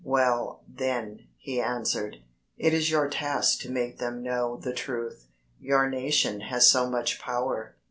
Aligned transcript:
"Well, 0.03 0.63
then," 0.67 1.27
he 1.37 1.61
answered, 1.61 2.15
"it 2.57 2.73
is 2.73 2.89
your 2.89 3.07
task 3.07 3.59
to 3.59 3.69
make 3.71 3.99
them 3.99 4.23
know 4.23 4.57
the 4.57 4.73
truth. 4.73 5.27
Your 5.59 5.87
nation 5.91 6.39
has 6.41 6.67
so 6.71 6.89
much 6.89 7.21
power. 7.21 7.75